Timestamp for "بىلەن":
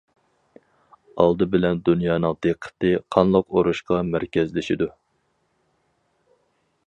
1.55-1.81